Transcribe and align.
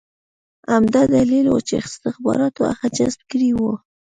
همدا 0.71 1.01
دلیل 1.15 1.45
و 1.47 1.57
چې 1.67 1.75
استخباراتو 1.87 2.61
هغه 2.71 2.87
جذب 2.97 3.21
کړی 3.31 3.49
و 3.55 3.59